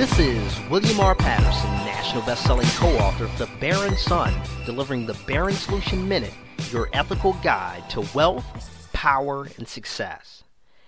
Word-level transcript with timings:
This 0.00 0.18
is 0.18 0.60
William 0.70 0.98
R. 0.98 1.14
Patterson, 1.14 1.70
national 1.84 2.22
best-selling 2.22 2.66
co-author 2.68 3.26
of 3.26 3.36
The 3.36 3.50
Baron 3.60 3.98
Son, 3.98 4.32
delivering 4.64 5.04
the 5.04 5.12
Baron 5.26 5.52
Solution 5.52 6.08
Minute, 6.08 6.32
your 6.70 6.88
ethical 6.94 7.34
guide 7.42 7.84
to 7.90 8.08
wealth, 8.14 8.90
power, 8.94 9.46
and 9.58 9.68
success. 9.68 10.42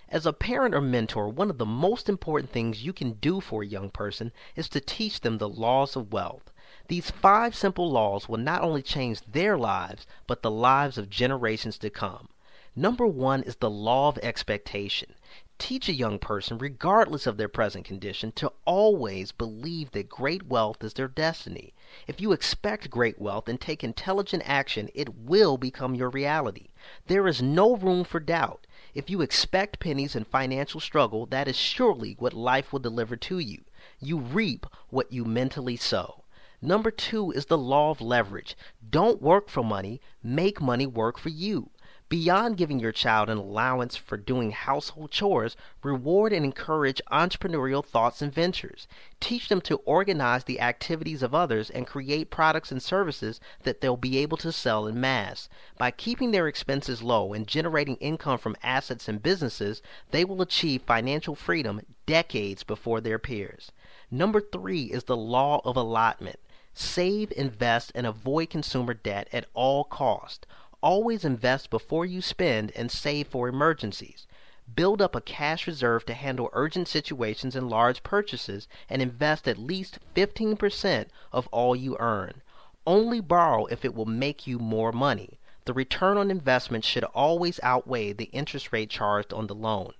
As 0.08 0.24
a 0.24 0.32
parent 0.32 0.74
or 0.74 0.80
mentor, 0.80 1.28
one 1.28 1.50
of 1.50 1.58
the 1.58 1.66
most 1.66 2.08
important 2.08 2.52
things 2.52 2.86
you 2.86 2.94
can 2.94 3.12
do 3.20 3.42
for 3.42 3.62
a 3.62 3.66
young 3.66 3.90
person 3.90 4.32
is 4.56 4.70
to 4.70 4.80
teach 4.80 5.20
them 5.20 5.36
the 5.36 5.46
laws 5.46 5.94
of 5.94 6.10
wealth. 6.10 6.50
These 6.88 7.10
five 7.10 7.54
simple 7.54 7.90
laws 7.90 8.30
will 8.30 8.38
not 8.38 8.62
only 8.62 8.80
change 8.80 9.20
their 9.30 9.58
lives, 9.58 10.06
but 10.26 10.40
the 10.40 10.50
lives 10.50 10.96
of 10.96 11.10
generations 11.10 11.76
to 11.80 11.90
come. 11.90 12.28
Number 12.74 13.06
one 13.06 13.42
is 13.42 13.56
the 13.56 13.68
law 13.68 14.08
of 14.08 14.16
expectation. 14.22 15.16
Teach 15.64 15.88
a 15.88 15.94
young 15.94 16.18
person, 16.18 16.58
regardless 16.58 17.24
of 17.24 17.36
their 17.36 17.48
present 17.48 17.84
condition, 17.84 18.32
to 18.32 18.52
always 18.64 19.30
believe 19.30 19.92
that 19.92 20.08
great 20.08 20.48
wealth 20.48 20.82
is 20.82 20.94
their 20.94 21.06
destiny. 21.06 21.72
If 22.08 22.20
you 22.20 22.32
expect 22.32 22.90
great 22.90 23.20
wealth 23.20 23.48
and 23.48 23.60
take 23.60 23.84
intelligent 23.84 24.42
action, 24.44 24.88
it 24.92 25.14
will 25.14 25.56
become 25.56 25.94
your 25.94 26.10
reality. 26.10 26.70
There 27.06 27.28
is 27.28 27.40
no 27.40 27.76
room 27.76 28.02
for 28.02 28.18
doubt. 28.18 28.66
If 28.92 29.08
you 29.08 29.20
expect 29.20 29.78
pennies 29.78 30.16
and 30.16 30.26
financial 30.26 30.80
struggle, 30.80 31.26
that 31.26 31.46
is 31.46 31.54
surely 31.54 32.16
what 32.18 32.32
life 32.32 32.72
will 32.72 32.80
deliver 32.80 33.14
to 33.18 33.38
you. 33.38 33.62
You 34.00 34.18
reap 34.18 34.66
what 34.90 35.12
you 35.12 35.24
mentally 35.24 35.76
sow. 35.76 36.24
Number 36.60 36.90
two 36.90 37.30
is 37.30 37.46
the 37.46 37.56
law 37.56 37.92
of 37.92 38.00
leverage. 38.00 38.56
Don't 38.90 39.22
work 39.22 39.48
for 39.48 39.62
money, 39.62 40.00
make 40.24 40.60
money 40.60 40.88
work 40.88 41.18
for 41.18 41.28
you. 41.28 41.70
Beyond 42.12 42.58
giving 42.58 42.78
your 42.78 42.92
child 42.92 43.30
an 43.30 43.38
allowance 43.38 43.96
for 43.96 44.18
doing 44.18 44.50
household 44.50 45.10
chores, 45.10 45.56
reward 45.82 46.34
and 46.34 46.44
encourage 46.44 47.00
entrepreneurial 47.10 47.82
thoughts 47.82 48.20
and 48.20 48.30
ventures. 48.30 48.86
Teach 49.18 49.48
them 49.48 49.62
to 49.62 49.76
organize 49.86 50.44
the 50.44 50.60
activities 50.60 51.22
of 51.22 51.34
others 51.34 51.70
and 51.70 51.86
create 51.86 52.30
products 52.30 52.70
and 52.70 52.82
services 52.82 53.40
that 53.62 53.80
they'll 53.80 53.96
be 53.96 54.18
able 54.18 54.36
to 54.36 54.52
sell 54.52 54.86
in 54.86 55.00
mass. 55.00 55.48
By 55.78 55.90
keeping 55.90 56.32
their 56.32 56.48
expenses 56.48 57.02
low 57.02 57.32
and 57.32 57.48
generating 57.48 57.96
income 57.96 58.36
from 58.36 58.56
assets 58.62 59.08
and 59.08 59.22
businesses, 59.22 59.80
they 60.10 60.22
will 60.22 60.42
achieve 60.42 60.82
financial 60.82 61.34
freedom 61.34 61.80
decades 62.04 62.62
before 62.62 63.00
their 63.00 63.18
peers. 63.18 63.72
Number 64.10 64.42
three 64.42 64.82
is 64.82 65.04
the 65.04 65.16
law 65.16 65.62
of 65.64 65.78
allotment. 65.78 66.40
Save, 66.74 67.32
invest, 67.34 67.90
and 67.94 68.06
avoid 68.06 68.50
consumer 68.50 68.92
debt 68.92 69.28
at 69.32 69.46
all 69.54 69.84
costs. 69.84 70.46
Always 70.82 71.24
invest 71.24 71.70
before 71.70 72.04
you 72.04 72.20
spend 72.20 72.72
and 72.74 72.90
save 72.90 73.28
for 73.28 73.48
emergencies. 73.48 74.26
Build 74.74 75.00
up 75.00 75.14
a 75.14 75.20
cash 75.20 75.66
reserve 75.66 76.04
to 76.06 76.14
handle 76.14 76.50
urgent 76.52 76.88
situations 76.88 77.54
and 77.54 77.70
large 77.70 78.02
purchases 78.02 78.66
and 78.88 79.00
invest 79.00 79.46
at 79.46 79.58
least 79.58 80.00
15% 80.16 81.06
of 81.32 81.46
all 81.52 81.76
you 81.76 81.96
earn. 82.00 82.42
Only 82.84 83.20
borrow 83.20 83.66
if 83.66 83.84
it 83.84 83.94
will 83.94 84.06
make 84.06 84.46
you 84.46 84.58
more 84.58 84.90
money. 84.90 85.38
The 85.66 85.72
return 85.72 86.16
on 86.16 86.32
investment 86.32 86.84
should 86.84 87.04
always 87.04 87.60
outweigh 87.62 88.12
the 88.12 88.30
interest 88.32 88.72
rate 88.72 88.90
charged 88.90 89.32
on 89.32 89.46
the 89.46 89.54
loan. 89.54 89.92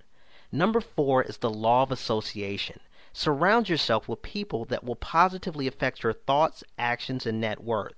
Number 0.50 0.80
four 0.80 1.22
is 1.22 1.38
the 1.38 1.50
law 1.50 1.84
of 1.84 1.92
association. 1.92 2.80
Surround 3.12 3.68
yourself 3.68 4.08
with 4.08 4.22
people 4.22 4.64
that 4.64 4.82
will 4.82 4.96
positively 4.96 5.68
affect 5.68 6.02
your 6.02 6.12
thoughts, 6.12 6.64
actions, 6.76 7.24
and 7.24 7.40
net 7.40 7.62
worth. 7.62 7.94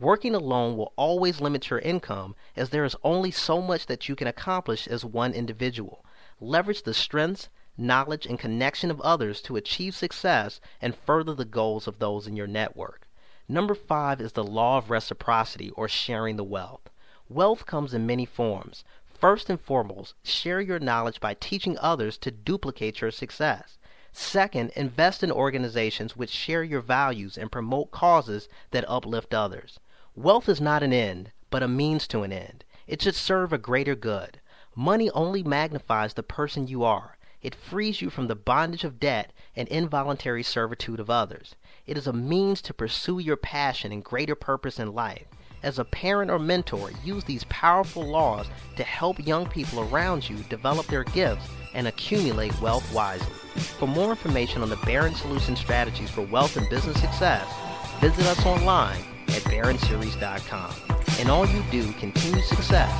Working 0.00 0.36
alone 0.36 0.76
will 0.76 0.92
always 0.94 1.40
limit 1.40 1.70
your 1.70 1.80
income 1.80 2.36
as 2.54 2.70
there 2.70 2.84
is 2.84 2.94
only 3.02 3.32
so 3.32 3.60
much 3.60 3.86
that 3.86 4.08
you 4.08 4.14
can 4.14 4.28
accomplish 4.28 4.86
as 4.86 5.04
one 5.04 5.32
individual. 5.32 6.04
Leverage 6.40 6.84
the 6.84 6.94
strengths, 6.94 7.48
knowledge, 7.76 8.24
and 8.24 8.38
connection 8.38 8.92
of 8.92 9.00
others 9.00 9.42
to 9.42 9.56
achieve 9.56 9.96
success 9.96 10.60
and 10.80 10.94
further 10.94 11.34
the 11.34 11.44
goals 11.44 11.88
of 11.88 11.98
those 11.98 12.28
in 12.28 12.36
your 12.36 12.46
network. 12.46 13.08
Number 13.48 13.74
five 13.74 14.20
is 14.20 14.32
the 14.32 14.44
law 14.44 14.78
of 14.78 14.88
reciprocity 14.88 15.70
or 15.70 15.88
sharing 15.88 16.36
the 16.36 16.44
wealth. 16.44 16.88
Wealth 17.28 17.66
comes 17.66 17.92
in 17.92 18.06
many 18.06 18.24
forms. 18.24 18.84
First 19.04 19.50
and 19.50 19.60
foremost, 19.60 20.14
share 20.22 20.60
your 20.60 20.78
knowledge 20.78 21.18
by 21.18 21.34
teaching 21.34 21.76
others 21.80 22.16
to 22.18 22.30
duplicate 22.30 23.00
your 23.00 23.10
success. 23.10 23.78
Second, 24.12 24.70
invest 24.76 25.24
in 25.24 25.32
organizations 25.32 26.16
which 26.16 26.30
share 26.30 26.62
your 26.62 26.80
values 26.80 27.36
and 27.36 27.50
promote 27.50 27.90
causes 27.90 28.48
that 28.70 28.88
uplift 28.88 29.34
others. 29.34 29.80
Wealth 30.18 30.48
is 30.48 30.60
not 30.60 30.82
an 30.82 30.92
end, 30.92 31.30
but 31.48 31.62
a 31.62 31.68
means 31.68 32.08
to 32.08 32.22
an 32.22 32.32
end. 32.32 32.64
It 32.88 33.00
should 33.00 33.14
serve 33.14 33.52
a 33.52 33.56
greater 33.56 33.94
good. 33.94 34.40
Money 34.74 35.12
only 35.12 35.44
magnifies 35.44 36.14
the 36.14 36.24
person 36.24 36.66
you 36.66 36.82
are. 36.82 37.18
It 37.40 37.54
frees 37.54 38.02
you 38.02 38.10
from 38.10 38.26
the 38.26 38.34
bondage 38.34 38.82
of 38.82 38.98
debt 38.98 39.32
and 39.54 39.68
involuntary 39.68 40.42
servitude 40.42 40.98
of 40.98 41.08
others. 41.08 41.54
It 41.86 41.96
is 41.96 42.08
a 42.08 42.12
means 42.12 42.60
to 42.62 42.74
pursue 42.74 43.20
your 43.20 43.36
passion 43.36 43.92
and 43.92 44.02
greater 44.02 44.34
purpose 44.34 44.80
in 44.80 44.92
life. 44.92 45.26
As 45.62 45.78
a 45.78 45.84
parent 45.84 46.32
or 46.32 46.40
mentor, 46.40 46.90
use 47.04 47.22
these 47.22 47.44
powerful 47.44 48.02
laws 48.02 48.48
to 48.74 48.82
help 48.82 49.24
young 49.24 49.46
people 49.46 49.82
around 49.82 50.28
you 50.28 50.38
develop 50.50 50.86
their 50.86 51.04
gifts 51.04 51.46
and 51.74 51.86
accumulate 51.86 52.60
wealth 52.60 52.92
wisely. 52.92 53.34
For 53.78 53.86
more 53.86 54.10
information 54.10 54.62
on 54.62 54.68
the 54.68 54.78
Baron 54.78 55.14
Solution 55.14 55.54
strategies 55.54 56.10
for 56.10 56.22
wealth 56.22 56.56
and 56.56 56.68
business 56.68 57.00
success, 57.00 57.48
visit 58.00 58.26
us 58.26 58.44
online 58.44 59.17
at 59.38 59.44
baronseries.com. 59.44 60.74
And 61.20 61.28
all 61.30 61.46
you 61.46 61.62
do, 61.70 61.92
continue 61.92 62.42
success. 62.42 62.90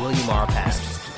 William 0.00 0.28
R. 0.30 0.46
Patterson. 0.46 1.11